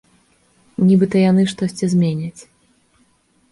[0.87, 2.41] Нібыта яны штосьці зменяць.